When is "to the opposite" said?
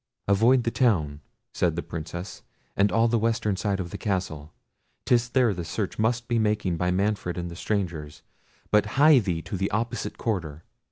9.43-10.17